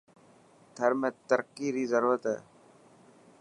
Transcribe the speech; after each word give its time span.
ٿر 0.75 0.91
۾ 1.01 1.09
ترقي 1.27 1.67
ري 1.75 1.83
ضرورت 1.93 2.23
هي. 2.31 2.37